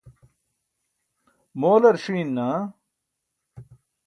moolar 1.59 1.95
ṣiin 2.03 2.29
naa 2.35 2.59